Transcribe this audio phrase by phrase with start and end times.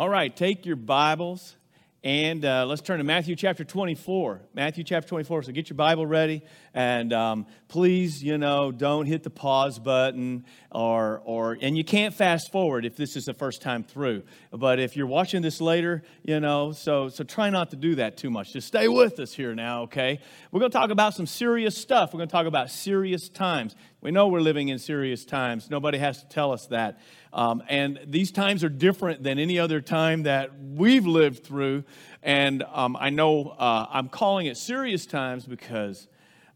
[0.00, 1.56] All right, take your Bibles
[2.02, 4.40] and uh, let's turn to Matthew chapter 24.
[4.54, 5.42] Matthew chapter 24.
[5.42, 6.40] So get your Bible ready.
[6.72, 12.14] And um, please, you know, don't hit the pause button or, or, and you can't
[12.14, 14.22] fast forward if this is the first time through.
[14.50, 18.16] But if you're watching this later, you know, so, so try not to do that
[18.16, 18.54] too much.
[18.54, 20.20] Just stay with us here now, okay?
[20.50, 22.14] We're going to talk about some serious stuff.
[22.14, 23.76] We're going to talk about serious times.
[24.02, 25.68] We know we're living in serious times.
[25.68, 26.98] Nobody has to tell us that.
[27.34, 31.84] Um, and these times are different than any other time that we've lived through.
[32.22, 36.08] And um, I know uh, I'm calling it serious times because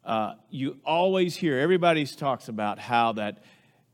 [0.07, 3.45] uh, you always hear everybody talks about how that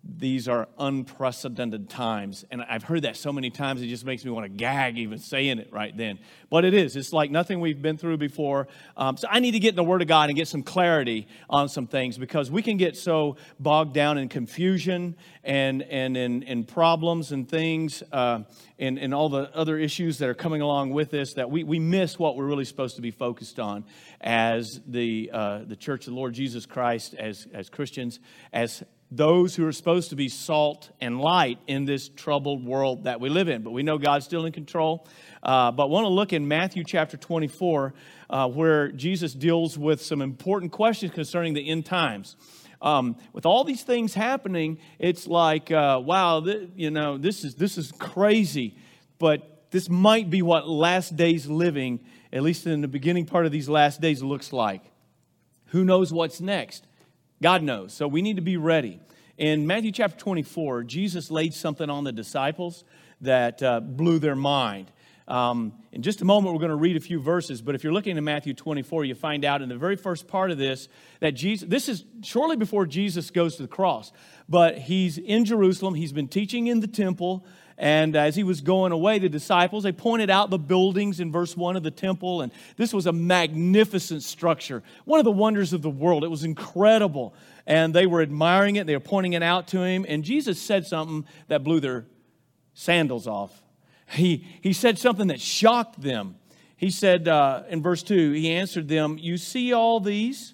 [0.03, 2.47] these are unprecedented times.
[2.51, 5.19] And I've heard that so many times, it just makes me want to gag even
[5.19, 6.19] saying it right then.
[6.49, 6.97] But it is.
[6.97, 8.67] It's like nothing we've been through before.
[8.97, 11.29] Um, so I need to get in the Word of God and get some clarity
[11.51, 16.45] on some things because we can get so bogged down in confusion and, and in,
[16.45, 18.41] in problems and things uh,
[18.79, 21.79] and, and all the other issues that are coming along with this that we, we
[21.79, 23.85] miss what we're really supposed to be focused on
[24.23, 28.19] as the, uh, the Church of the Lord Jesus Christ, as, as Christians,
[28.53, 33.21] as those who are supposed to be salt and light in this troubled world that
[33.21, 33.63] we live in.
[33.63, 35.07] But we know God's still in control.
[35.43, 37.95] Uh, but want to look in Matthew chapter 24,
[38.29, 42.37] uh, where Jesus deals with some important questions concerning the end times.
[42.83, 47.55] Um, with all these things happening, it's like, uh, wow, th- you know, this is
[47.57, 48.77] this is crazy.
[49.19, 52.01] But this might be what last days living,
[52.33, 54.83] at least in the beginning part of these last days, looks like.
[55.67, 56.87] Who knows what's next?
[57.43, 57.95] God knows.
[57.95, 59.01] So we need to be ready.
[59.39, 62.85] In Matthew chapter 24, Jesus laid something on the disciples
[63.23, 64.93] that uh, blew their mind.
[65.27, 67.95] Um, in just a moment, we're going to read a few verses, but if you're
[67.95, 70.89] looking at Matthew 24, you find out in the very first part of this
[71.21, 74.13] that Jesus, this is shortly before Jesus goes to the cross,
[74.47, 75.95] but he's in Jerusalem.
[75.95, 77.47] He's been teaching in the temple.
[77.81, 81.57] And as he was going away, the disciples, they pointed out the buildings in verse
[81.57, 82.43] 1 of the temple.
[82.43, 86.23] And this was a magnificent structure, one of the wonders of the world.
[86.23, 87.35] It was incredible.
[87.67, 90.05] And they were admiring it, they were pointing it out to him.
[90.07, 92.05] And Jesus said something that blew their
[92.75, 93.63] sandals off.
[94.11, 96.37] He, he said something that shocked them.
[96.77, 100.53] He said uh, in verse 2, he answered them, You see all these?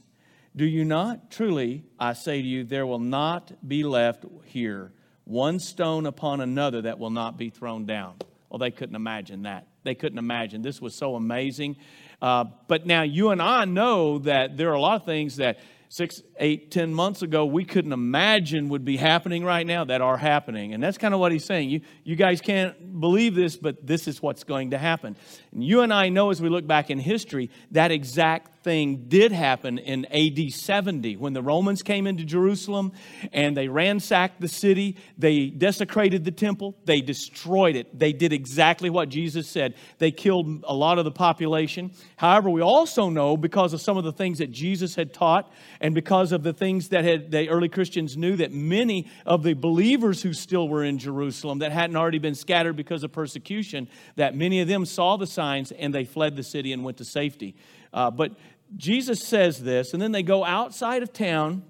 [0.54, 1.32] Do you not?
[1.32, 4.92] Truly, I say to you, there will not be left here
[5.26, 8.14] one stone upon another that will not be thrown down.
[8.48, 9.66] Well, they couldn't imagine that.
[9.82, 10.62] They couldn't imagine.
[10.62, 11.76] This was so amazing.
[12.22, 15.58] Uh, but now you and I know that there are a lot of things that
[15.88, 20.16] six, eight, ten months ago we couldn't imagine would be happening right now that are
[20.16, 20.74] happening.
[20.74, 21.70] And that's kind of what he's saying.
[21.70, 25.16] You, you guys can't believe this, but this is what's going to happen.
[25.52, 29.30] And you and I know as we look back in history, that exact thing did
[29.30, 32.90] happen in AD 70 when the Romans came into Jerusalem
[33.32, 37.96] and they ransacked the city, they desecrated the temple, they destroyed it.
[37.96, 39.74] They did exactly what Jesus said.
[39.98, 41.92] They killed a lot of the population.
[42.16, 45.48] However, we also know because of some of the things that Jesus had taught
[45.80, 49.54] and because of the things that had, the early Christians knew that many of the
[49.54, 54.34] believers who still were in Jerusalem that hadn't already been scattered because of persecution, that
[54.34, 57.54] many of them saw the signs and they fled the city and went to safety.
[57.92, 58.32] Uh, but
[58.74, 61.62] Jesus says this, and then they go outside of town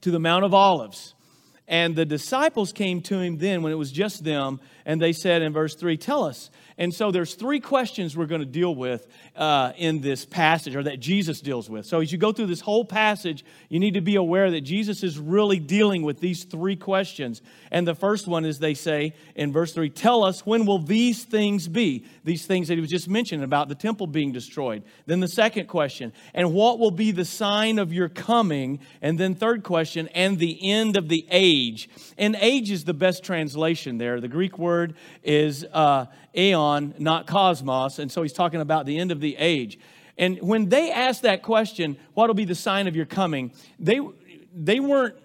[0.00, 1.14] to the Mount of Olives.
[1.66, 5.42] And the disciples came to him then when it was just them, and they said
[5.42, 9.08] in verse 3, Tell us, and so there's three questions we're going to deal with
[9.34, 11.86] uh, in this passage, or that Jesus deals with.
[11.86, 15.02] So as you go through this whole passage, you need to be aware that Jesus
[15.02, 17.42] is really dealing with these three questions.
[17.72, 21.24] And the first one is they say in verse 3 Tell us, when will these
[21.24, 22.04] things be?
[22.22, 24.84] These things that he was just mentioning about the temple being destroyed.
[25.06, 28.78] Then the second question, and what will be the sign of your coming?
[29.02, 31.90] And then third question, and the end of the age.
[32.16, 34.20] And age is the best translation there.
[34.20, 36.06] The Greek word is uh,
[36.38, 37.98] aeon, not cosmos.
[37.98, 39.78] And so he's talking about the end of the age.
[40.16, 43.52] And when they asked that question, what will be the sign of your coming?
[43.78, 44.00] They,
[44.54, 45.16] they weren't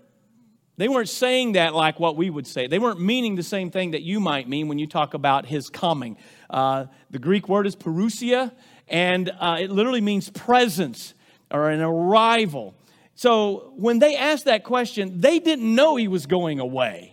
[0.76, 2.66] they weren't saying that like what we would say.
[2.66, 5.70] They weren't meaning the same thing that you might mean when you talk about his
[5.70, 6.18] coming.
[6.50, 8.52] Uh, the Greek word is parousia,
[8.88, 11.14] and uh, it literally means presence
[11.52, 12.74] or an arrival.
[13.14, 17.13] So when they asked that question, they didn't know he was going away.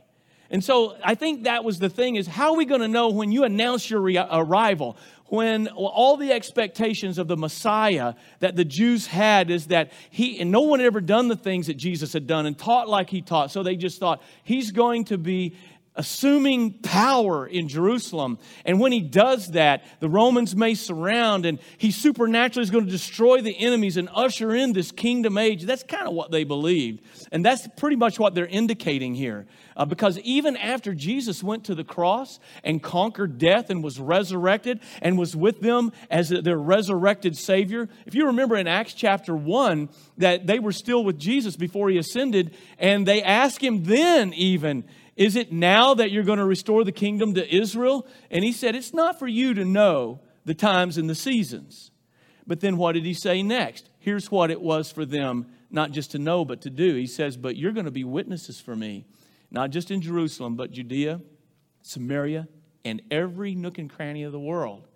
[0.51, 3.11] And so I think that was the thing is how are we going to know
[3.11, 4.97] when you announce your re- arrival?
[5.27, 10.51] When all the expectations of the Messiah that the Jews had is that he, and
[10.51, 13.23] no one had ever done the things that Jesus had done and taught like he
[13.23, 13.53] taught.
[13.53, 15.55] So they just thought he's going to be
[15.97, 18.39] assuming power in Jerusalem.
[18.65, 22.91] And when he does that, the Romans may surround and he supernaturally is going to
[22.91, 25.65] destroy the enemies and usher in this kingdom age.
[25.65, 27.03] That's kind of what they believed.
[27.33, 29.47] And that's pretty much what they're indicating here.
[29.77, 34.81] Uh, because even after Jesus went to the cross and conquered death and was resurrected
[35.03, 39.89] and was with them as their resurrected Savior, if you remember in Acts chapter 1,
[40.19, 44.85] that they were still with Jesus before he ascended, and they asked him then, even,
[45.21, 48.07] is it now that you're going to restore the kingdom to Israel?
[48.31, 51.91] And he said, It's not for you to know the times and the seasons.
[52.47, 53.91] But then what did he say next?
[53.99, 56.95] Here's what it was for them, not just to know, but to do.
[56.95, 59.05] He says, But you're going to be witnesses for me,
[59.51, 61.21] not just in Jerusalem, but Judea,
[61.83, 62.49] Samaria,
[62.83, 64.89] and every nook and cranny of the world.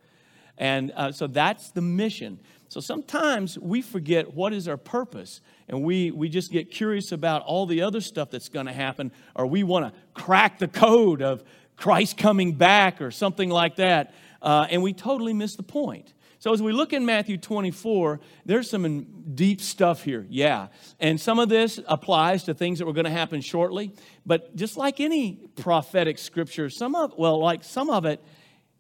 [0.57, 2.41] And uh, so that's the mission.
[2.75, 7.43] So sometimes we forget what is our purpose and we, we just get curious about
[7.43, 11.23] all the other stuff that's going to happen, or we want to crack the code
[11.23, 11.45] of
[11.77, 14.13] Christ coming back or something like that,
[14.43, 16.15] uh, and we totally miss the point.
[16.41, 19.07] So, as we look in Matthew 24, there's some
[19.37, 20.67] deep stuff here, yeah.
[20.99, 23.93] And some of this applies to things that were going to happen shortly.
[24.27, 28.21] But just like any prophetic scripture, some of, well, like some of it,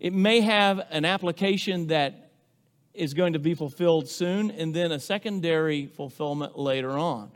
[0.01, 2.24] it may have an application that
[2.95, 7.31] is going to be fulfilled soon, and then a secondary fulfillment later on.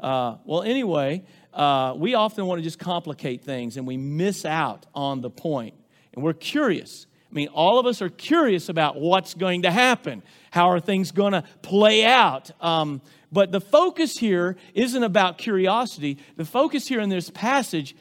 [0.00, 1.22] Uh, well, anyway,
[1.52, 5.74] uh, we often want to just complicate things and we miss out on the point.
[6.12, 7.06] And we're curious.
[7.30, 10.22] I mean, all of us are curious about what's going to happen.
[10.50, 12.50] How are things going to play out?
[12.60, 13.00] Um,
[13.32, 16.18] but the focus here isn't about curiosity.
[16.36, 17.96] The focus here in this passage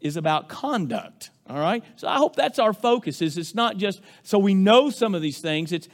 [0.00, 1.30] is about conduct.
[1.48, 1.84] All right?
[1.96, 5.22] So I hope that's our focus is it's not just so we know some of
[5.22, 5.88] these things, it's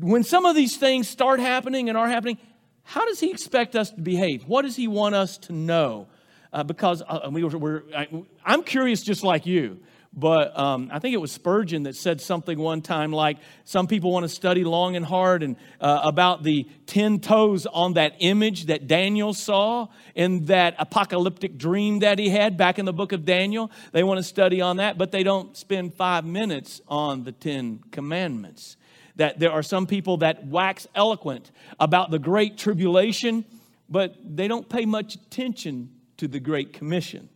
[0.00, 2.38] when some of these things start happening and are happening,
[2.82, 4.44] how does he expect us to behave?
[4.44, 6.08] What does he want us to know?
[6.52, 8.08] Uh, because uh, we were, I,
[8.44, 9.78] am curious just like you.
[10.12, 14.10] But um, I think it was Spurgeon that said something one time like some people
[14.10, 18.66] want to study long and hard and uh, about the 10 toes on that image
[18.66, 19.86] that Daniel saw
[20.16, 23.70] in that apocalyptic dream that he had back in the book of Daniel.
[23.92, 27.84] They want to study on that, but they don't spend five minutes on the 10
[27.92, 28.76] commandments
[29.20, 33.44] that there are some people that wax eloquent about the great tribulation,
[33.86, 37.28] but they don't pay much attention to the Great Commission.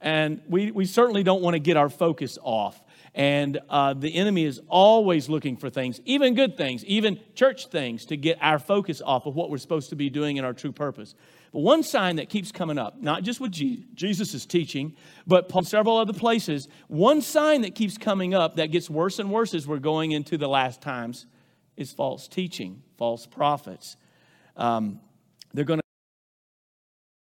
[0.00, 2.82] And we, we certainly don't want to get our focus off.
[3.14, 8.04] And uh, the enemy is always looking for things, even good things, even church things,
[8.06, 10.72] to get our focus off of what we're supposed to be doing in our true
[10.72, 11.14] purpose.
[11.52, 14.96] But one sign that keeps coming up, not just with Jesus' teaching,
[15.26, 19.52] but several other places, one sign that keeps coming up that gets worse and worse
[19.54, 21.26] as we're going into the last times
[21.76, 23.96] is false teaching, false prophets.
[24.56, 25.00] Um,
[25.52, 25.82] they're going to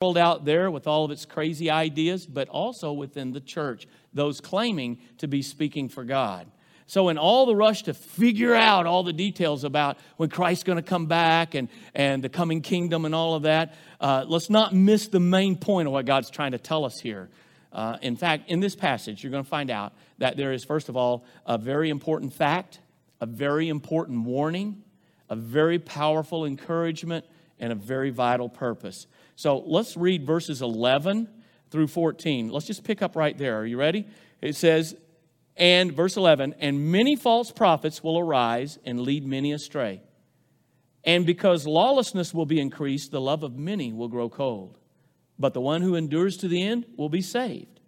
[0.02, 4.40] world out there with all of its crazy ideas, but also within the church, those
[4.40, 6.50] claiming to be speaking for God.
[6.92, 10.76] So, in all the rush to figure out all the details about when Christ's going
[10.76, 14.74] to come back and, and the coming kingdom and all of that, uh, let's not
[14.74, 17.30] miss the main point of what God's trying to tell us here.
[17.72, 20.90] Uh, in fact, in this passage, you're going to find out that there is, first
[20.90, 22.78] of all, a very important fact,
[23.22, 24.82] a very important warning,
[25.30, 27.24] a very powerful encouragement,
[27.58, 29.06] and a very vital purpose.
[29.34, 31.26] So let's read verses 11
[31.70, 32.50] through 14.
[32.50, 33.58] Let's just pick up right there.
[33.60, 34.06] Are you ready?
[34.42, 34.94] It says,
[35.56, 40.02] and verse 11, and many false prophets will arise and lead many astray.
[41.04, 44.78] And because lawlessness will be increased, the love of many will grow cold.
[45.38, 47.80] But the one who endures to the end will be saved.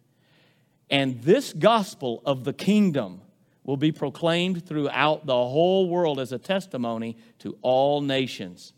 [0.91, 3.23] And this gospel of the kingdom
[3.63, 8.73] will be proclaimed throughout the whole world as a testimony to all nations.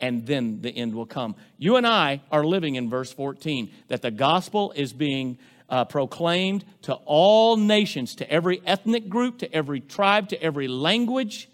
[0.00, 1.36] And then the end will come.
[1.58, 5.38] You and I are living in verse 14 that the gospel is being
[5.70, 11.48] uh, proclaimed to all nations, to every ethnic group, to every tribe, to every language.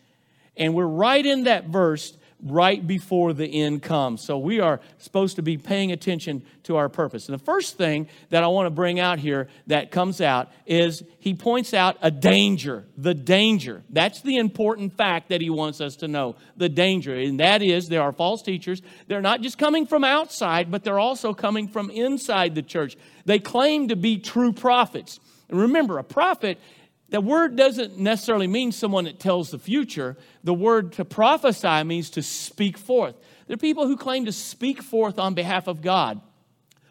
[0.57, 4.21] And we're right in that verse right before the end comes.
[4.23, 7.29] So we are supposed to be paying attention to our purpose.
[7.29, 11.03] And the first thing that I want to bring out here that comes out is
[11.19, 13.83] he points out a danger, the danger.
[13.89, 17.15] That's the important fact that he wants us to know, the danger.
[17.15, 18.83] And that is there are false teachers.
[19.07, 22.97] They're not just coming from outside, but they're also coming from inside the church.
[23.25, 25.21] They claim to be true prophets.
[25.49, 26.59] And remember, a prophet
[27.09, 30.17] the word doesn't necessarily mean someone that tells the future.
[30.43, 33.15] The word to prophesy means to speak forth.
[33.47, 36.21] There are people who claim to speak forth on behalf of God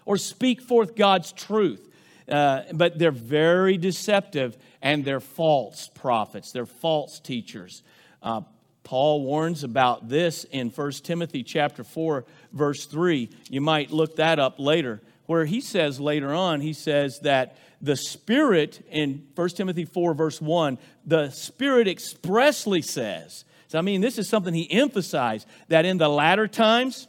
[0.05, 1.89] or speak forth God's truth,
[2.29, 7.83] uh, but they're very deceptive and they're false prophets, they're false teachers.
[8.21, 8.41] Uh,
[8.83, 13.29] Paul warns about this in 1 Timothy chapter 4 verse 3.
[13.49, 17.95] You might look that up later where he says later on, he says that the
[17.95, 24.17] Spirit in 1 Timothy 4, verse 1, the Spirit expressly says, so I mean, this
[24.17, 27.07] is something he emphasized that in the latter times,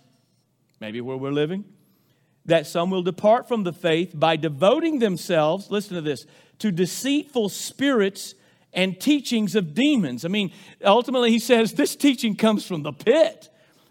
[0.80, 1.64] maybe where we're living,
[2.46, 6.26] that some will depart from the faith by devoting themselves, listen to this,
[6.61, 8.35] to deceitful spirits
[8.73, 10.25] and teachings of demons.
[10.25, 10.52] I mean,
[10.85, 13.49] ultimately, he says this teaching comes from the pit.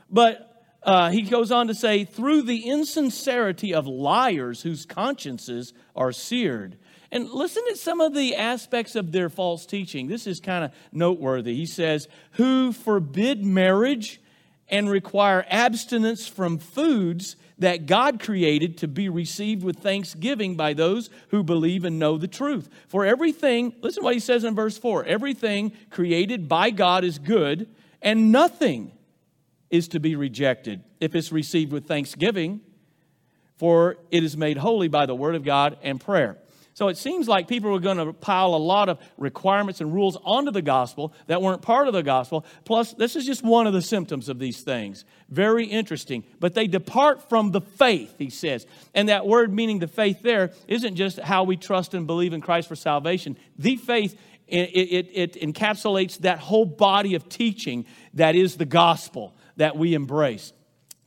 [0.09, 0.54] But
[0.85, 6.77] uh, he goes on to say, through the insincerity of liars whose consciences are seared.
[7.11, 10.07] And listen to some of the aspects of their false teaching.
[10.07, 11.55] This is kind of noteworthy.
[11.55, 14.21] He says, who forbid marriage
[14.67, 21.09] and require abstinence from foods that God created to be received with thanksgiving by those
[21.29, 22.69] who believe and know the truth.
[22.87, 27.17] For everything, listen to what he says in verse 4 everything created by God is
[27.17, 27.67] good,
[28.01, 28.91] and nothing
[29.75, 32.61] is to be rejected if it's received with thanksgiving,
[33.57, 36.37] for it is made holy by the word of God and prayer.
[36.75, 40.17] So it seems like people were going to pile a lot of requirements and rules
[40.25, 42.45] onto the gospel that weren't part of the gospel.
[42.65, 45.05] Plus, this is just one of the symptoms of these things.
[45.29, 46.25] Very interesting.
[46.41, 48.67] But they depart from the faith, he says.
[48.93, 52.41] And that word meaning the faith there isn't just how we trust and believe in
[52.41, 53.37] Christ for salvation.
[53.57, 59.33] The faith it, it, it, encapsulates that whole body of teaching that is the gospel
[59.57, 60.53] that we embrace.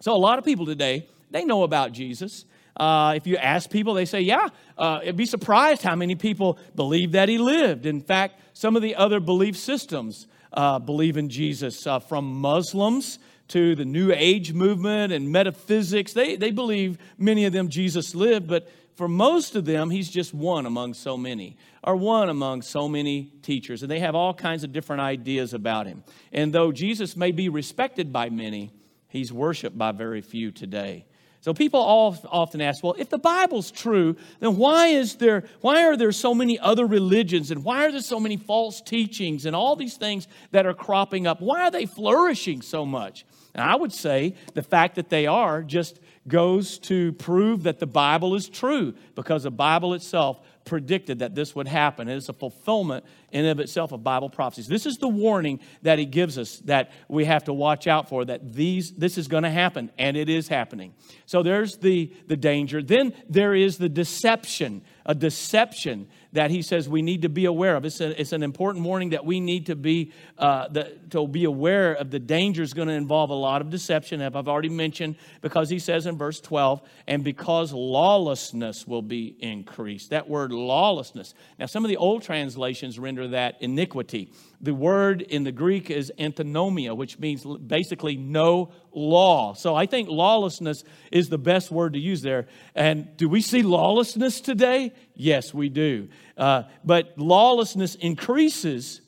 [0.01, 2.45] So, a lot of people today, they know about Jesus.
[2.79, 6.59] Uh, if you ask people, they say, yeah, uh, it'd be surprised how many people
[6.77, 7.87] believe that he lived.
[7.87, 13.19] In fact, some of the other belief systems uh, believe in Jesus, uh, from Muslims
[13.49, 16.13] to the New Age movement and metaphysics.
[16.13, 20.35] They, they believe many of them Jesus lived, but for most of them, he's just
[20.35, 23.85] one among so many, or one among so many teachers.
[23.85, 26.03] And they have all kinds of different ideas about him.
[26.33, 28.73] And though Jesus may be respected by many,
[29.07, 31.07] he's worshiped by very few today.
[31.43, 35.97] So people often ask, well, if the Bible's true, then why is there why are
[35.97, 39.77] there so many other religions and why are there so many false teachings and all
[39.77, 41.41] these things that are cropping up?
[41.41, 43.25] Why are they flourishing so much?
[43.55, 47.87] And I would say the fact that they are just goes to prove that the
[47.87, 52.09] Bible is true because the Bible itself predicted that this would happen.
[52.09, 54.69] It is a fulfillment in of itself of Bible prophecies.
[54.69, 58.25] This is the warning that he gives us that we have to watch out for
[58.27, 60.95] that these this is going to happen and it is happening.
[61.27, 62.83] So there's the the danger.
[62.83, 67.77] Then there is the deception, a deception that he says we need to be aware
[67.77, 67.85] of.
[67.85, 71.45] It's, a, it's an important warning that we need to be uh, the, to be
[71.45, 72.11] aware of.
[72.11, 75.69] The danger is going to involve a lot of deception, as I've already mentioned, because
[75.69, 80.11] he says in verse 12, and because lawlessness will be increased.
[80.11, 81.35] That word lawlessness.
[81.59, 84.31] Now, some of the old translations render render that iniquity.
[84.61, 89.55] The word in the Greek is antinomia, which means basically no law.
[89.55, 92.49] So I think lawlessness is the best word to use there.
[92.75, 94.93] And do we see lawlessness today?
[95.19, 96.09] Yes, we do.
[96.37, 99.01] Uh, but lawlessness increases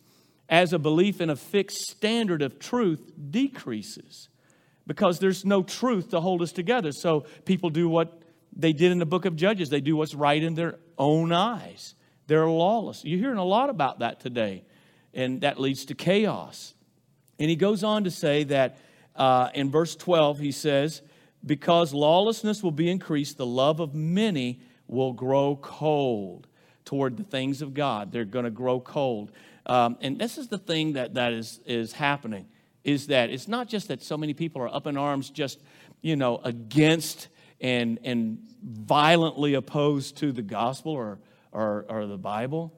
[0.49, 4.29] as a belief in a fixed standard of truth decreases
[4.89, 6.91] because there's no truth to hold us together.
[6.91, 8.23] So people do what
[8.55, 11.95] they did in the book of Judges, they do what's right in their own eyes.
[12.27, 13.05] They're lawless.
[13.05, 14.65] You're hearing a lot about that today,
[15.15, 16.75] and that leads to chaos.
[17.39, 18.79] And he goes on to say that
[19.15, 21.03] uh, in verse 12, he says,
[21.47, 24.61] Because lawlessness will be increased, the love of many
[24.91, 26.47] will grow cold
[26.85, 28.13] toward the things of God.
[28.13, 29.31] They're going to grow cold.
[29.67, 32.47] Um, and this is the thing that, that is, is happening
[32.83, 35.61] is that it's not just that so many people are up in arms just,
[36.01, 37.29] you know, against
[37.61, 41.19] and, and violently opposed to the gospel or
[41.53, 42.73] or, or the Bible.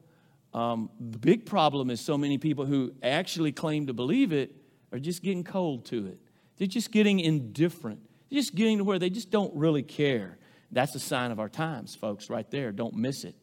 [0.54, 4.54] Um, the big problem is so many people who actually claim to believe it
[4.92, 6.19] are just getting cold to it.
[6.57, 8.00] They're just getting indifferent.
[8.31, 10.38] They're just getting to where they just don't really care.
[10.72, 12.72] That's a sign of our times, folks, right there.
[12.72, 13.34] Don't miss it.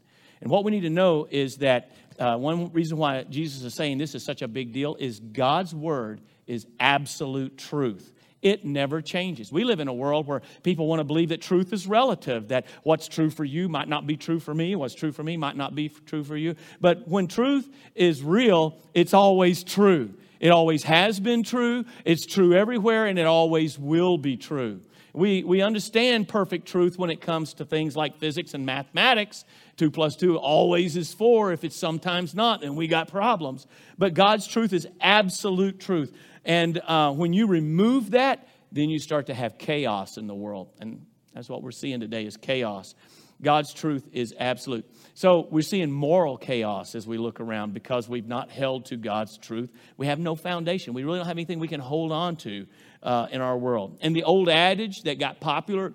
[0.41, 3.97] And what we need to know is that uh, one reason why Jesus is saying
[3.97, 8.13] this is such a big deal is God's word is absolute truth.
[8.41, 9.51] It never changes.
[9.51, 12.67] We live in a world where people want to believe that truth is relative, that
[12.83, 15.57] what's true for you might not be true for me, what's true for me might
[15.57, 16.55] not be true for you.
[16.79, 20.13] But when truth is real, it's always true.
[20.39, 24.79] It always has been true, it's true everywhere, and it always will be true.
[25.13, 29.43] We, we understand perfect truth when it comes to things like physics and mathematics.
[29.77, 31.51] Two plus two always is four.
[31.51, 33.65] If it's sometimes not, then we got problems.
[33.97, 36.15] But God's truth is absolute truth.
[36.45, 40.69] And uh, when you remove that, then you start to have chaos in the world.
[40.79, 42.95] And that's what we're seeing today is chaos.
[43.41, 44.85] God's truth is absolute.
[45.13, 49.37] So we're seeing moral chaos as we look around because we've not held to God's
[49.37, 49.71] truth.
[49.95, 50.93] We have no foundation.
[50.93, 52.67] We really don't have anything we can hold on to
[53.03, 53.97] uh, in our world.
[54.01, 55.93] And the old adage that got popular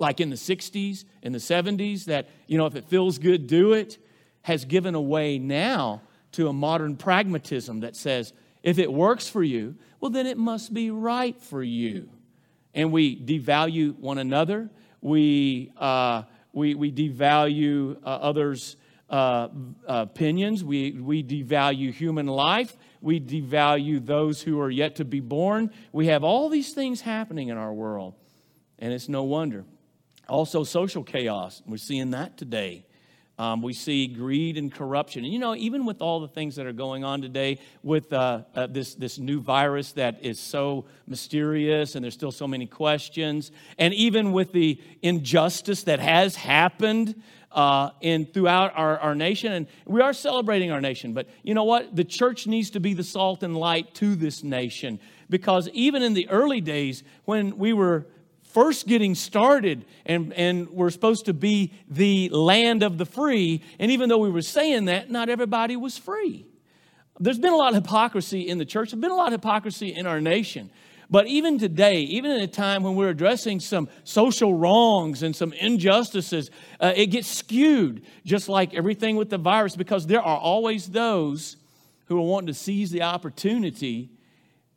[0.00, 3.74] like in the 60s, in the 70s, that, you know, if it feels good, do
[3.74, 3.98] it,
[4.42, 6.00] has given away now
[6.32, 10.72] to a modern pragmatism that says, if it works for you, well, then it must
[10.72, 12.08] be right for you.
[12.74, 14.70] And we devalue one another.
[15.02, 18.76] We, uh, we, we devalue uh, others'
[19.10, 19.48] uh,
[19.86, 20.64] opinions.
[20.64, 22.76] We, we devalue human life.
[23.00, 25.72] We devalue those who are yet to be born.
[25.92, 28.14] We have all these things happening in our world,
[28.78, 29.64] and it's no wonder.
[30.28, 31.60] Also, social chaos.
[31.66, 32.84] We're seeing that today.
[33.40, 35.24] Um, we see greed and corruption.
[35.24, 38.42] And you know, even with all the things that are going on today, with uh,
[38.54, 43.50] uh, this, this new virus that is so mysterious and there's still so many questions,
[43.78, 47.20] and even with the injustice that has happened
[47.52, 51.64] uh, in throughout our, our nation, and we are celebrating our nation, but you know
[51.64, 51.94] what?
[51.94, 56.14] The church needs to be the salt and light to this nation because even in
[56.14, 58.06] the early days when we were
[58.42, 63.62] first getting started and, and we're supposed to be the land of the free.
[63.78, 66.46] And even though we were saying that, not everybody was free.
[67.20, 69.94] There's been a lot of hypocrisy in the church, there's been a lot of hypocrisy
[69.94, 70.70] in our nation.
[71.10, 75.52] But even today, even in a time when we're addressing some social wrongs and some
[75.54, 80.86] injustices, uh, it gets skewed, just like everything with the virus, because there are always
[80.86, 81.56] those
[82.06, 84.10] who are wanting to seize the opportunity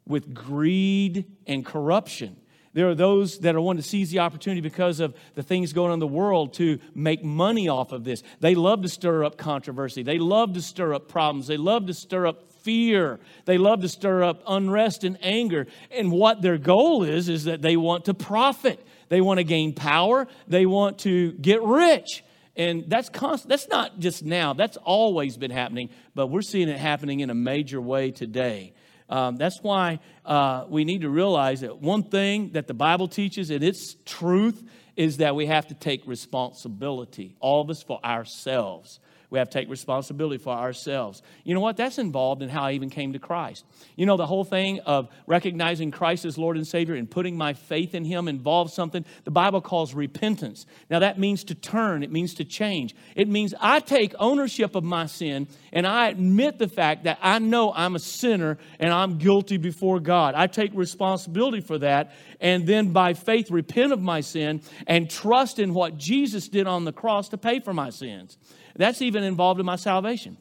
[0.08, 2.36] with greed and corruption.
[2.74, 5.90] There are those that are wanting to seize the opportunity because of the things going
[5.90, 8.24] on in the world to make money off of this.
[8.40, 10.02] They love to stir up controversy.
[10.02, 11.46] They love to stir up problems.
[11.46, 13.20] They love to stir up fear.
[13.46, 15.68] They love to stir up unrest and anger.
[15.92, 18.86] And what their goal is, is that they want to profit.
[19.10, 20.28] They want to gain power.
[20.48, 22.24] They want to get rich.
[22.56, 23.50] And that's constant.
[23.50, 24.54] That's not just now.
[24.54, 28.74] That's always been happening, but we're seeing it happening in a major way today.
[29.10, 33.50] Um, that's why uh, we need to realize that one thing that the Bible teaches,
[33.50, 34.64] and its truth,
[34.96, 39.00] is that we have to take responsibility, all of us, for ourselves.
[39.34, 41.24] We have to take responsibility for ourselves.
[41.44, 41.76] You know what?
[41.76, 43.66] That's involved in how I even came to Christ.
[43.96, 47.54] You know, the whole thing of recognizing Christ as Lord and Savior and putting my
[47.54, 50.68] faith in Him involves something the Bible calls repentance.
[50.88, 52.96] Now, that means to turn, it means to change.
[53.16, 57.40] It means I take ownership of my sin and I admit the fact that I
[57.40, 60.36] know I'm a sinner and I'm guilty before God.
[60.36, 65.58] I take responsibility for that and then by faith repent of my sin and trust
[65.58, 68.38] in what Jesus did on the cross to pay for my sins.
[68.76, 70.38] That's even involved in my salvation.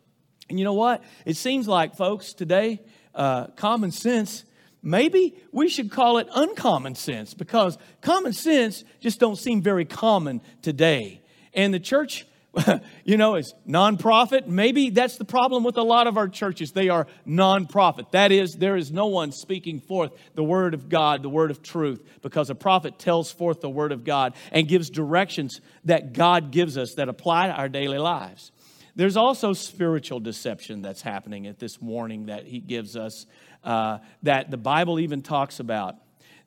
[0.48, 1.02] And you know what?
[1.24, 2.80] It seems like, folks, today,
[3.14, 4.44] uh, common sense,
[4.82, 10.40] maybe we should call it uncommon sense because common sense just don't seem very common
[10.62, 11.22] today.
[11.54, 12.26] And the church
[13.04, 14.46] you know, is nonprofit.
[14.46, 16.72] Maybe that's the problem with a lot of our churches.
[16.72, 18.10] They are nonprofit.
[18.12, 21.62] That is, there is no one speaking forth the word of God, the word of
[21.62, 26.50] truth, because a prophet tells forth the word of God and gives directions that God
[26.50, 28.52] gives us that apply to our daily lives.
[28.94, 33.24] There's also spiritual deception that's happening at this warning that he gives us,
[33.64, 35.96] uh, that the Bible even talks about.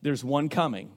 [0.03, 0.91] There's one coming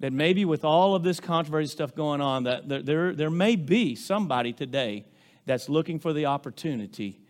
[0.00, 3.94] that maybe with all of this controversy stuff going on, that there, there, may be
[3.94, 5.04] somebody today
[5.44, 7.20] that's looking for the opportunity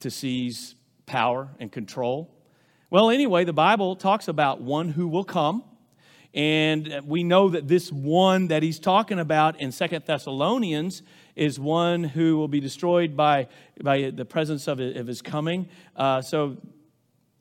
[0.00, 0.74] to seize
[1.06, 2.36] power and control.
[2.90, 5.64] Well, anyway, the Bible talks about one who will come.
[6.32, 11.02] And we know that this one that he's talking about in Second Thessalonians
[11.34, 13.48] is one who will be destroyed by,
[13.82, 15.68] by the presence of, of his coming.
[15.96, 16.56] Uh, so,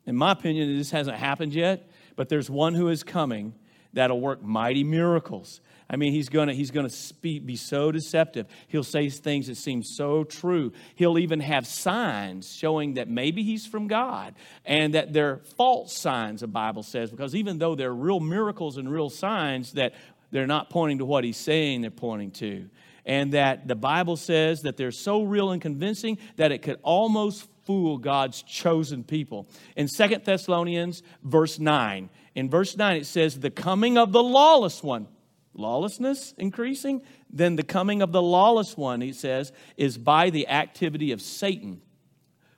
[0.08, 3.54] in my opinion, this hasn't happened yet, but there's one who is coming
[3.94, 5.62] that'll work mighty miracles.
[5.90, 8.46] I mean, he's going to he's gonna speak, be so deceptive.
[8.68, 10.72] He'll say things that seem so true.
[10.96, 16.42] He'll even have signs showing that maybe he's from God and that they're false signs,
[16.42, 19.96] the Bible says, because even though they're real miracles and real signs, that
[20.32, 22.70] they're not pointing to what he's saying, they're pointing to.
[23.04, 27.48] And that the Bible says that they're so real and convincing that it could almost
[27.70, 29.48] fool God's chosen people.
[29.76, 34.82] In Second Thessalonians, verse 9, in verse 9, it says, The coming of the lawless
[34.82, 35.08] one,
[35.54, 41.12] lawlessness increasing, then the coming of the lawless one, he says, is by the activity
[41.12, 41.80] of Satan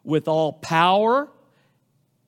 [0.05, 1.27] with all power.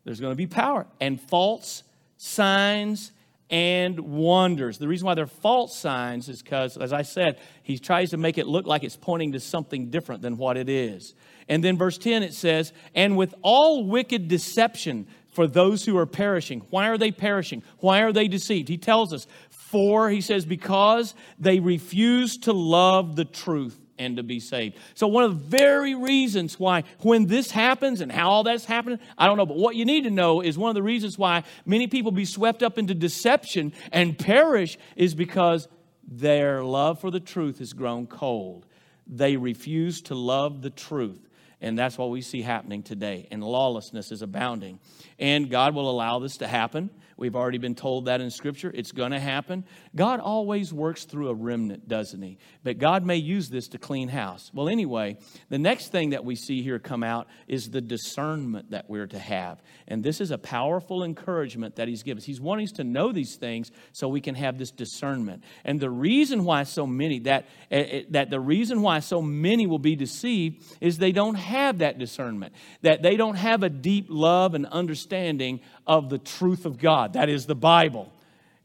[0.03, 1.83] There's going to be power and false
[2.17, 3.12] signs
[3.53, 4.79] and wonders.
[4.79, 8.39] The reason why they're false signs is because, as I said, he tries to make
[8.39, 11.13] it look like it's pointing to something different than what it is.
[11.47, 16.05] And then verse 10 it says, And with all wicked deception, for those who are
[16.05, 16.61] perishing.
[16.69, 17.63] Why are they perishing?
[17.79, 18.69] Why are they deceived?
[18.69, 24.23] He tells us, for, he says, because they refuse to love the truth and to
[24.23, 24.77] be saved.
[24.93, 28.99] So, one of the very reasons why, when this happens and how all that's happening,
[29.17, 31.43] I don't know, but what you need to know is one of the reasons why
[31.65, 35.67] many people be swept up into deception and perish is because
[36.07, 38.65] their love for the truth has grown cold.
[39.07, 41.27] They refuse to love the truth.
[41.61, 43.27] And that's what we see happening today.
[43.31, 44.79] And lawlessness is abounding.
[45.17, 46.89] And God will allow this to happen.
[47.17, 48.71] We've already been told that in Scripture.
[48.73, 49.65] It's going to happen.
[49.95, 52.37] God always works through a remnant, doesn't He?
[52.63, 54.51] But God may use this to clean house.
[54.53, 55.17] Well, anyway,
[55.49, 59.19] the next thing that we see here come out is the discernment that we're to
[59.19, 59.61] have.
[59.87, 62.25] And this is a powerful encouragement that He's given us.
[62.25, 65.43] He's wanting us to know these things so we can have this discernment.
[65.63, 69.79] And the reason why so many, that, uh, that the reason why so many will
[69.79, 74.53] be deceived is they don't have that discernment, that they don't have a deep love
[74.53, 77.12] and understanding of the truth of God.
[77.13, 78.11] That is the Bible.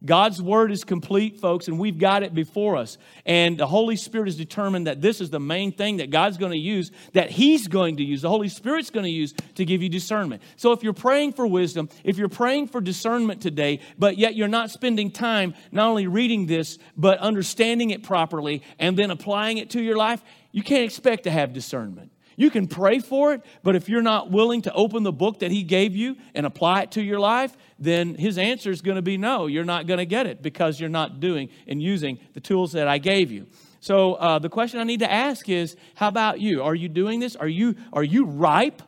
[0.05, 2.99] God's word is complete, folks, and we've got it before us.
[3.27, 6.53] And the Holy Spirit has determined that this is the main thing that God's going
[6.53, 9.83] to use, that He's going to use, the Holy Spirit's going to use to give
[9.83, 10.43] you discernment.
[10.57, 14.47] So if you're praying for wisdom, if you're praying for discernment today, but yet you're
[14.47, 19.71] not spending time not only reading this, but understanding it properly and then applying it
[19.71, 22.13] to your life, you can't expect to have discernment.
[22.39, 25.51] You can pray for it, but if you're not willing to open the book that
[25.51, 29.03] He gave you and apply it to your life, then His answer is going to
[29.03, 32.41] be no, you're not going to get it because you're not doing and using the
[32.41, 33.49] tools that I gave you.
[33.81, 36.63] So uh, the question I need to ask is how about you?
[36.63, 37.35] Are you doing this?
[37.35, 38.83] Are you, are you ripe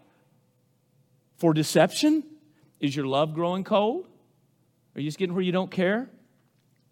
[1.37, 2.23] for deception?
[2.79, 4.07] Is your love growing cold?
[4.95, 6.09] Are you just getting where you don't care?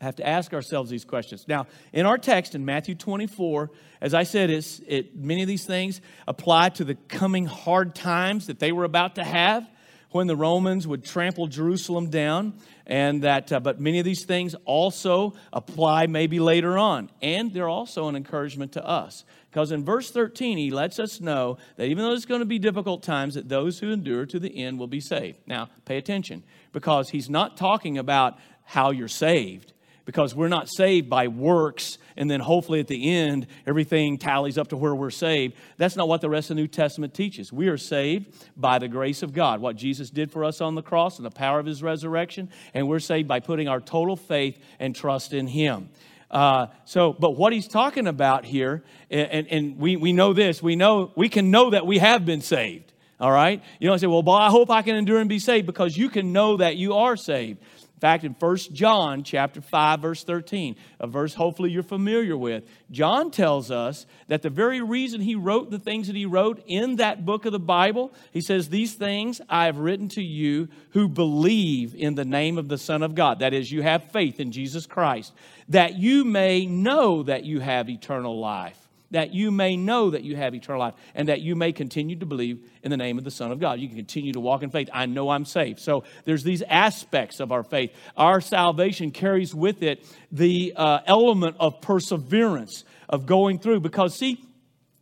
[0.01, 1.47] Have to ask ourselves these questions.
[1.49, 5.65] Now, in our text in Matthew 24, as I said, it's, it, many of these
[5.65, 9.69] things apply to the coming hard times that they were about to have
[10.11, 12.55] when the Romans would trample Jerusalem down,
[12.87, 17.69] and that, uh, but many of these things also apply maybe later on, and they're
[17.69, 19.25] also an encouragement to us.
[19.51, 22.59] Because in verse 13, he lets us know that even though it's going to be
[22.59, 25.41] difficult times, that those who endure to the end will be saved.
[25.47, 29.75] Now, pay attention, because he's not talking about how you're saved
[30.09, 34.69] because we're not saved by works and then hopefully at the end everything tallies up
[34.69, 35.55] to where we're saved.
[35.77, 37.53] That's not what the rest of the New Testament teaches.
[37.53, 40.83] We are saved by the grace of God, what Jesus did for us on the
[40.83, 44.59] cross and the power of his resurrection, and we're saved by putting our total faith
[44.81, 45.91] and trust in him.
[46.31, 50.75] Uh, so, but what he's talking about here, and, and we, we know this, we
[50.75, 52.95] know we can know that we have been saved.
[53.21, 53.63] All right?
[53.81, 56.33] You don't say, well, I hope I can endure and be saved because you can
[56.33, 57.61] know that you are saved.
[57.99, 62.63] In fact, in 1 John chapter 5, verse 13, a verse hopefully you're familiar with,
[62.93, 66.95] John tells us that the very reason he wrote the things that he wrote in
[66.97, 71.09] that book of the Bible, he says, These things I have written to you who
[71.09, 73.41] believe in the name of the Son of God.
[73.41, 75.33] That is, you have faith in Jesus Christ,
[75.69, 80.37] that you may know that you have eternal life that you may know that you
[80.37, 83.31] have eternal life and that you may continue to believe in the name of the
[83.31, 83.81] Son of God.
[83.81, 84.91] You can continue to walk in faith.
[84.93, 85.81] I know I'm saved.
[85.81, 87.93] So there's these aspects of our faith.
[88.17, 94.45] Our salvation carries with it the uh, element of perseverance, of going through, because see,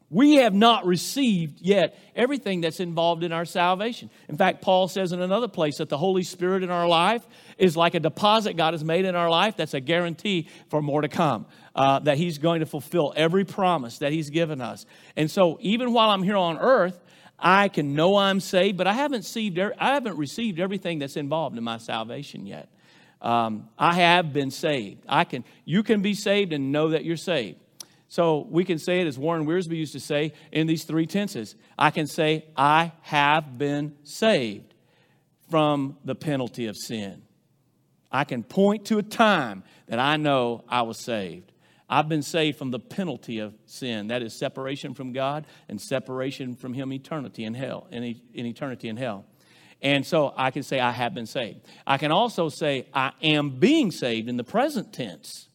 [0.09, 4.09] we have not received yet everything that's involved in our salvation.
[4.29, 7.27] In fact, Paul says in another place that the Holy Spirit in our life
[7.59, 11.01] is like a deposit God has made in our life that's a guarantee for more
[11.01, 14.87] to come uh, that He's going to fulfill every promise that He's given us.
[15.17, 17.01] And so, even while I'm here on earth,
[17.39, 21.59] I can know I'm saved, but I haven't received, I haven't received everything that's involved
[21.59, 22.69] in my salvation yet.
[23.21, 25.05] Um, I have been saved.
[25.09, 27.59] I can, you can be saved and know that you're saved.
[28.09, 31.57] So we can say it as Warren Wiersbe used to say in these three tenses.
[31.79, 34.75] I can say, I have been saved
[35.51, 37.23] from the penalty of sin.
[38.11, 41.53] I can point to a time that I know I was saved.
[41.89, 44.09] I've been saved from the penalty of sin.
[44.09, 48.89] That is separation from God and separation from Him eternity in hell, in, in eternity
[48.89, 49.25] in hell.
[49.83, 51.61] And so I can say I have been saved.
[51.87, 55.49] I can also say I am being saved in the present tense.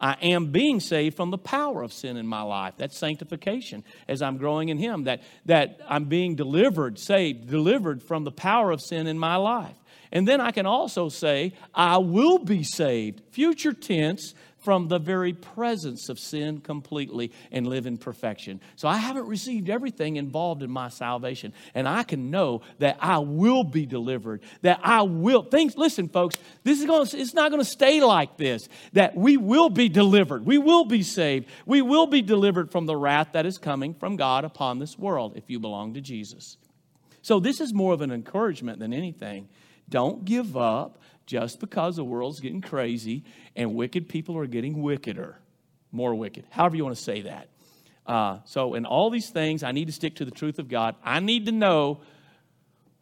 [0.00, 2.74] I am being saved from the power of sin in my life.
[2.76, 8.24] That's sanctification as I'm growing in Him, that, that I'm being delivered, saved, delivered from
[8.24, 9.76] the power of sin in my life.
[10.12, 15.32] And then I can also say, I will be saved, future tense, from the very
[15.32, 18.60] presence of sin completely and live in perfection.
[18.76, 21.52] So I haven't received everything involved in my salvation.
[21.74, 25.42] And I can know that I will be delivered, that I will.
[25.42, 29.16] Things, listen, folks, this is going to, it's not going to stay like this, that
[29.16, 30.44] we will be delivered.
[30.44, 31.46] We will be saved.
[31.64, 35.34] We will be delivered from the wrath that is coming from God upon this world
[35.36, 36.56] if you belong to Jesus.
[37.22, 39.48] So this is more of an encouragement than anything.
[39.88, 43.22] Don't give up just because the world's getting crazy
[43.54, 45.38] and wicked people are getting wickeder,
[45.92, 47.48] more wicked, however you want to say that.
[48.06, 50.96] Uh, so, in all these things, I need to stick to the truth of God.
[51.04, 52.00] I need to know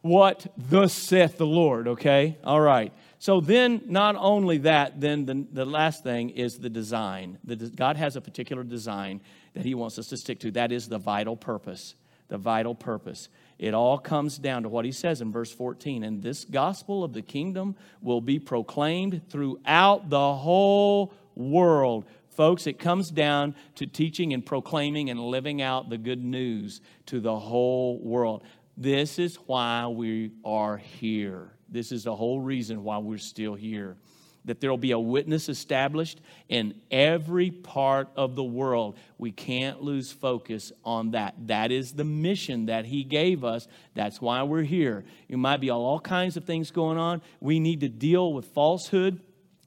[0.01, 2.37] what thus saith the Lord, okay?
[2.43, 2.91] All right.
[3.17, 7.39] So then, not only that, then the, the last thing is the design.
[7.45, 9.21] The, God has a particular design
[9.53, 10.51] that He wants us to stick to.
[10.51, 11.95] That is the vital purpose.
[12.27, 13.29] The vital purpose.
[13.59, 16.03] It all comes down to what He says in verse 14.
[16.03, 22.05] And this gospel of the kingdom will be proclaimed throughout the whole world.
[22.29, 27.19] Folks, it comes down to teaching and proclaiming and living out the good news to
[27.19, 28.43] the whole world.
[28.77, 31.51] This is why we are here.
[31.67, 33.97] This is the whole reason why we're still here.
[34.47, 38.97] That there will be a witness established in every part of the world.
[39.17, 41.35] We can't lose focus on that.
[41.47, 43.67] That is the mission that He gave us.
[43.93, 45.05] That's why we're here.
[45.29, 47.21] It might be all kinds of things going on.
[47.39, 49.21] We need to deal with falsehood.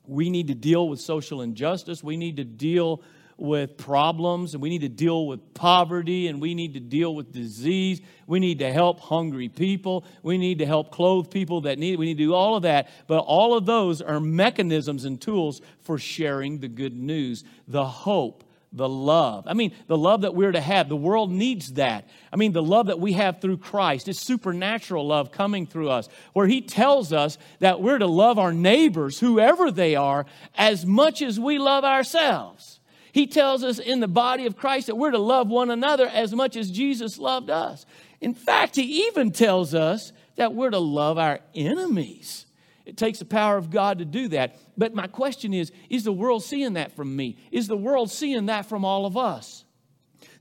[0.04, 2.02] We need to deal with social injustice.
[2.02, 3.02] We need to deal
[3.40, 7.32] with problems and we need to deal with poverty and we need to deal with
[7.32, 8.00] disease.
[8.26, 10.04] We need to help hungry people.
[10.22, 11.98] We need to help clothe people that need it.
[11.98, 12.88] We need to do all of that.
[13.06, 18.44] But all of those are mechanisms and tools for sharing the good news, the hope,
[18.72, 19.44] the love.
[19.46, 20.88] I mean, the love that we're to have.
[20.88, 22.08] The world needs that.
[22.32, 24.08] I mean, the love that we have through Christ.
[24.08, 28.52] It's supernatural love coming through us, where He tells us that we're to love our
[28.52, 32.79] neighbors, whoever they are, as much as we love ourselves.
[33.12, 36.34] He tells us in the body of Christ that we're to love one another as
[36.34, 37.86] much as Jesus loved us.
[38.20, 42.46] In fact, he even tells us that we're to love our enemies.
[42.84, 44.56] It takes the power of God to do that.
[44.76, 47.38] But my question is is the world seeing that from me?
[47.50, 49.64] Is the world seeing that from all of us?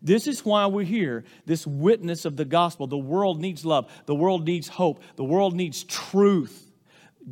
[0.01, 2.88] This is why we're here, this witness of the gospel.
[2.88, 6.71] The world needs love, the world needs hope, the world needs truth,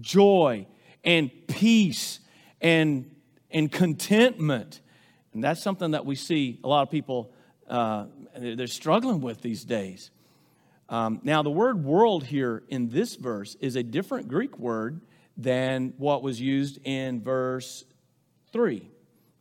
[0.02, 0.68] joy,
[1.04, 2.20] and peace,
[2.60, 3.16] and,
[3.50, 4.82] and contentment.
[5.34, 7.32] And that's something that we see a lot of people,
[7.70, 8.06] uh,
[8.38, 10.12] they're struggling with these days.
[10.90, 15.02] Um, now, the word world here in this verse is a different Greek word
[15.36, 17.84] than what was used in verse
[18.54, 18.90] 3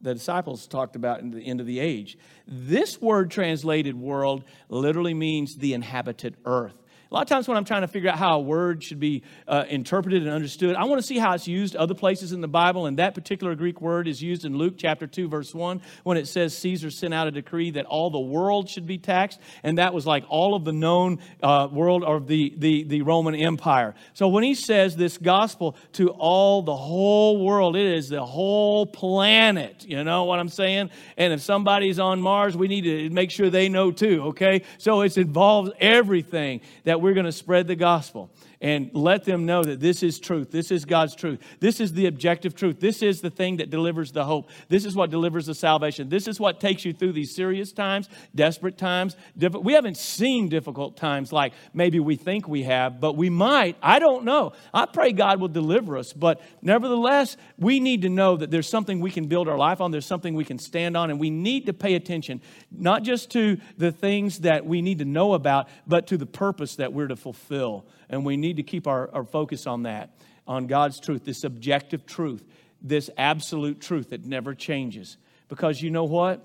[0.00, 2.18] the disciples talked about in the end of the age.
[2.46, 6.80] This word translated world literally means the inhabited earth.
[7.08, 9.22] A lot of times when I'm trying to figure out how a word should be
[9.46, 12.48] uh, interpreted and understood, I want to see how it's used other places in the
[12.48, 12.86] Bible.
[12.86, 16.26] And that particular Greek word is used in Luke chapter 2, verse 1, when it
[16.26, 19.40] says Caesar sent out a decree that all the world should be taxed.
[19.62, 23.36] And that was like all of the known uh, world of the, the, the Roman
[23.36, 23.94] Empire.
[24.14, 28.84] So when he says this gospel to all the whole world, it is the whole
[28.84, 29.84] planet.
[29.86, 30.90] You know what I'm saying?
[31.16, 34.62] And if somebody's on Mars, we need to make sure they know too, okay?
[34.78, 38.30] So it involves everything that that we're going to spread the gospel
[38.60, 40.50] and let them know that this is truth.
[40.50, 41.40] This is God's truth.
[41.60, 42.80] This is the objective truth.
[42.80, 44.48] This is the thing that delivers the hope.
[44.68, 46.08] This is what delivers the salvation.
[46.08, 49.16] This is what takes you through these serious times, desperate times.
[49.36, 53.76] We haven't seen difficult times like maybe we think we have, but we might.
[53.82, 54.52] I don't know.
[54.72, 59.00] I pray God will deliver us, but nevertheless, we need to know that there's something
[59.00, 61.66] we can build our life on, there's something we can stand on, and we need
[61.66, 62.40] to pay attention
[62.70, 66.76] not just to the things that we need to know about, but to the purpose
[66.76, 70.66] that we're to fulfill and we need to keep our, our focus on that, on
[70.66, 72.44] God's truth, this objective truth,
[72.80, 75.16] this absolute truth that never changes.
[75.48, 76.44] Because you know what?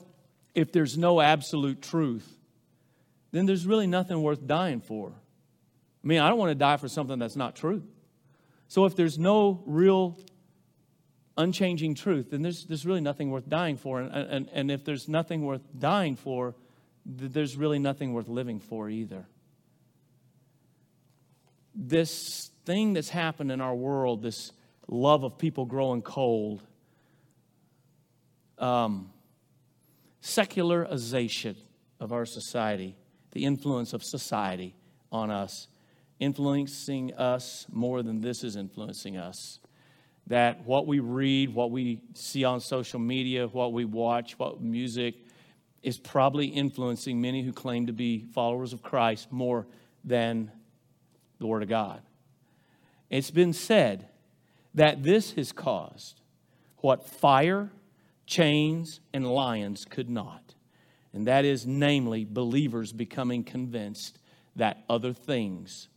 [0.54, 2.28] If there's no absolute truth,
[3.32, 5.14] then there's really nothing worth dying for.
[6.04, 7.84] I mean, I don't want to die for something that's not true.
[8.68, 10.18] So if there's no real
[11.38, 14.02] unchanging truth, then there's, there's really nothing worth dying for.
[14.02, 16.56] And, and, and if there's nothing worth dying for,
[17.06, 19.26] there's really nothing worth living for either
[21.74, 24.52] this thing that's happened in our world, this
[24.88, 26.62] love of people growing cold,
[28.58, 29.10] um,
[30.22, 31.56] secularization
[32.00, 32.96] of our society,
[33.32, 34.76] the influence of society
[35.12, 35.68] on us,
[36.20, 39.60] influencing us more than this is influencing us.
[40.28, 45.16] That what we read, what we see on social media, what we watch, what music
[45.82, 49.66] is probably influencing many who claim to be followers of Christ more
[50.04, 50.52] than
[51.42, 52.02] the Word of God.
[53.10, 54.08] It's been said
[54.76, 56.22] that this has caused
[56.78, 57.72] what fire,
[58.26, 60.54] chains, and lions could not.
[61.14, 64.20] And that is, namely, believers becoming convinced
[64.56, 65.90] that other things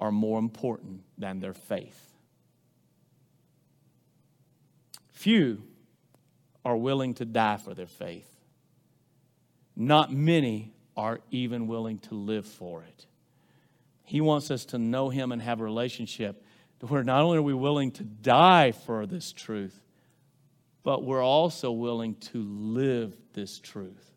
[0.00, 2.14] are more important than their faith.
[5.10, 5.62] Few
[6.64, 8.30] are willing to die for their faith.
[9.74, 13.06] Not many are even willing to live for it.
[14.12, 16.44] He wants us to know Him and have a relationship
[16.80, 19.80] where not only are we willing to die for this truth,
[20.82, 24.12] but we're also willing to live this truth.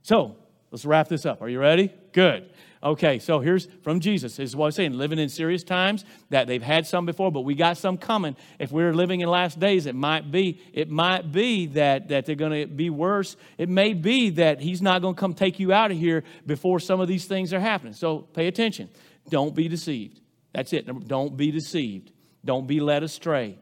[0.00, 0.36] So,
[0.70, 1.40] Let's wrap this up.
[1.40, 1.92] Are you ready?
[2.12, 2.50] Good.
[2.82, 4.36] Okay, so here's from Jesus.
[4.36, 4.92] This is what I'm saying.
[4.92, 8.36] Living in serious times that they've had some before, but we got some coming.
[8.58, 12.34] If we're living in last days, it might be, it might be that, that they're
[12.34, 13.36] going to be worse.
[13.56, 16.80] It may be that he's not going to come take you out of here before
[16.80, 17.94] some of these things are happening.
[17.94, 18.90] So pay attention.
[19.28, 20.20] Don't be deceived.
[20.52, 21.08] That's it.
[21.08, 22.12] Don't be deceived.
[22.44, 23.58] Don't be led astray.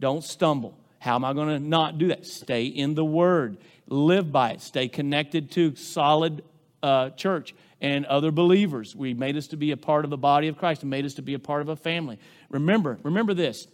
[0.00, 0.78] Don't stumble.
[1.00, 2.26] How am I going to not do that?
[2.26, 3.58] Stay in the Word.
[3.88, 4.60] Live by it.
[4.60, 6.42] Stay connected to solid
[6.82, 8.94] uh, church and other believers.
[8.94, 11.14] We made us to be a part of the body of Christ and made us
[11.14, 12.18] to be a part of a family.
[12.50, 13.66] Remember, remember this.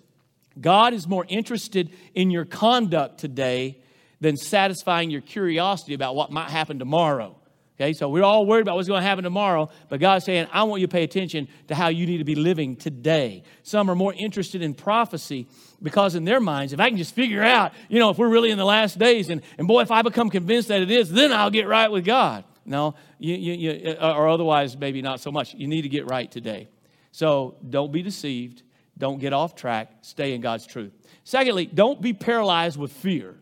[0.61, 3.83] God is more interested in your conduct today
[4.21, 7.37] than satisfying your curiosity about what might happen tomorrow.
[7.77, 10.63] Okay, so we're all worried about what's going to happen tomorrow, but God's saying, I
[10.63, 13.43] want you to pay attention to how you need to be living today.
[13.65, 15.49] Some are more interested in prophecy
[15.83, 18.53] because, in their minds, if I can just figure out, you know, if we're really
[18.53, 21.33] in the last days, and, and boy, if I become convinced that it is, then
[21.33, 22.45] I'll get right with God.
[22.65, 25.53] No, you, you, you, uh, or otherwise, maybe not so much.
[25.55, 26.69] You need to get right today.
[27.11, 28.63] So don't be deceived.
[28.97, 29.91] Don't get off track.
[30.03, 30.93] Stay in God's truth.
[31.25, 33.35] Secondly, don't be paralyzed with fear.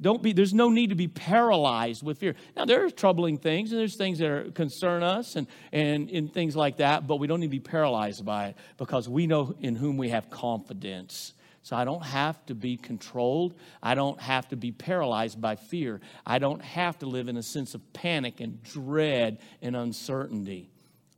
[0.00, 2.34] Don't be, there's no need to be paralyzed with fear.
[2.56, 6.32] Now, there are troubling things, and there's things that are, concern us and, and, and
[6.32, 9.54] things like that, but we don't need to be paralyzed by it because we know
[9.60, 11.34] in whom we have confidence.
[11.62, 13.54] So I don't have to be controlled.
[13.82, 16.00] I don't have to be paralyzed by fear.
[16.24, 20.70] I don't have to live in a sense of panic and dread and uncertainty.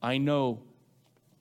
[0.03, 0.63] I know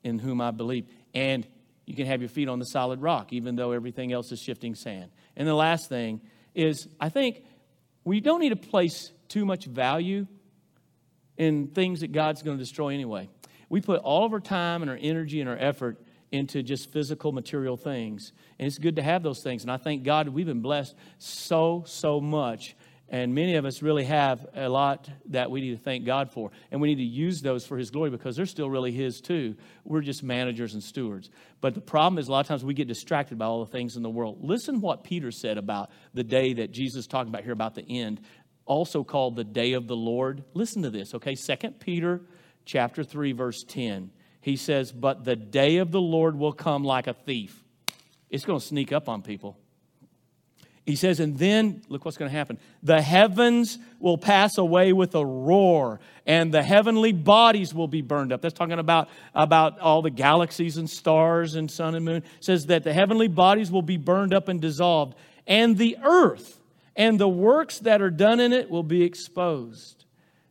[0.03, 0.85] in whom I believe.
[1.15, 1.47] And
[1.85, 4.75] you can have your feet on the solid rock, even though everything else is shifting
[4.75, 5.09] sand.
[5.35, 6.21] And the last thing
[6.53, 7.43] is I think
[8.03, 10.27] we don't need to place too much value
[11.37, 13.29] in things that God's going to destroy anyway.
[13.69, 15.97] We put all of our time and our energy and our effort
[16.31, 18.31] into just physical material things.
[18.59, 19.63] And it's good to have those things.
[19.63, 22.75] And I thank God we've been blessed so, so much.
[23.11, 26.49] And many of us really have a lot that we need to thank God for.
[26.71, 29.57] And we need to use those for His glory because they're still really His too.
[29.83, 31.29] We're just managers and stewards.
[31.59, 33.97] But the problem is a lot of times we get distracted by all the things
[33.97, 34.37] in the world.
[34.41, 37.83] Listen what Peter said about the day that Jesus is talking about here about the
[37.83, 38.21] end,
[38.65, 40.45] also called the day of the Lord.
[40.53, 41.35] Listen to this, okay?
[41.35, 42.21] Second Peter
[42.63, 44.09] chapter 3, verse 10.
[44.39, 47.61] He says, But the day of the Lord will come like a thief.
[48.29, 49.57] It's going to sneak up on people.
[50.85, 52.57] He says, and then look what's going to happen.
[52.81, 58.33] The heavens will pass away with a roar, and the heavenly bodies will be burned
[58.33, 58.41] up.
[58.41, 62.17] That's talking about, about all the galaxies and stars and sun and moon.
[62.17, 65.15] It says that the heavenly bodies will be burned up and dissolved,
[65.45, 66.59] and the earth
[66.95, 70.05] and the works that are done in it will be exposed.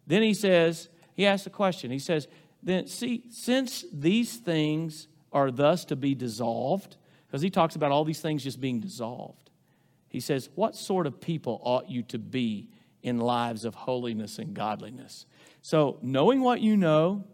[0.07, 1.91] Then he says, he asks a question.
[1.91, 2.29] He says,
[2.63, 8.05] then see, since these things are thus to be dissolved, because he talks about all
[8.05, 9.50] these things just being dissolved.
[10.11, 12.69] He says, What sort of people ought you to be
[13.03, 15.25] in lives of holiness and godliness?
[15.63, 17.25] So, knowing what you know,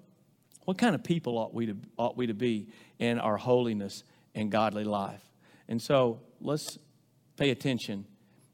[0.65, 4.51] what kind of people ought we to, ought we to be in our holiness and
[4.53, 5.23] godly life?
[5.69, 6.79] And so, let's
[7.37, 8.07] pay attention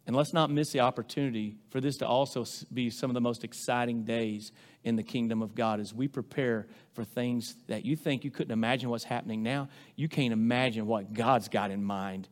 [0.06, 3.44] and let's not miss the opportunity for this to also be some of the most
[3.44, 4.50] exciting days
[4.82, 8.52] in the kingdom of God as we prepare for things that you think you couldn't
[8.52, 9.68] imagine what's happening now.
[9.94, 12.28] You can't imagine what God's got in mind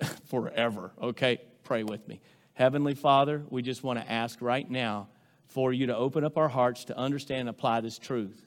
[0.26, 0.92] forever.
[1.00, 2.20] Okay, pray with me.
[2.54, 5.08] Heavenly Father, we just want to ask right now
[5.46, 8.46] for you to open up our hearts to understand and apply this truth.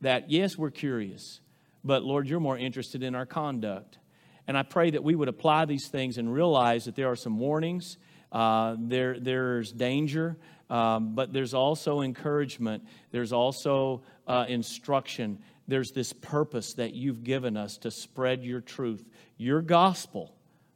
[0.00, 1.40] That yes, we're curious,
[1.84, 3.98] but Lord, you're more interested in our conduct.
[4.46, 7.38] And I pray that we would apply these things and realize that there are some
[7.38, 7.96] warnings,
[8.30, 10.36] uh, there, there's danger,
[10.68, 17.56] um, but there's also encouragement, there's also uh, instruction, there's this purpose that you've given
[17.56, 20.33] us to spread your truth, your gospel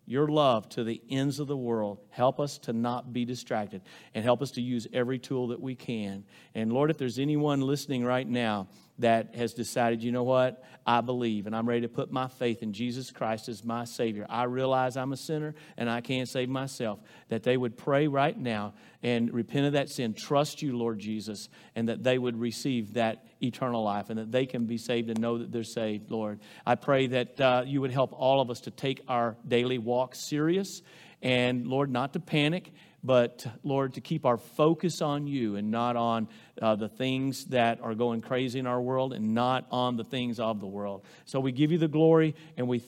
[0.09, 2.01] your love to the ends of the world.
[2.09, 3.83] Help us to not be distracted
[4.15, 6.25] and help us to use every tool that we can.
[6.55, 8.69] And Lord, if there's anyone listening right now
[9.01, 12.63] that has decided, you know what, I believe and I'm ready to put my faith
[12.63, 16.49] in Jesus Christ as my Savior, I realize I'm a sinner and I can't save
[16.49, 20.99] myself, that they would pray right now and repent of that sin, trust you, Lord
[20.99, 25.11] Jesus, and that they would receive that eternal life and that they can be saved
[25.11, 26.41] and know that they're saved, Lord.
[26.67, 30.15] I pray that uh, you would help all of us to take our daily walk
[30.15, 30.83] serious
[31.23, 32.73] and, Lord, not to panic,
[33.03, 36.29] but, Lord, to keep our focus on you and not on
[36.61, 40.41] uh, the things that are going crazy in our world and not on the things
[40.41, 41.05] of the world.
[41.25, 42.87] So we give you the glory and we thank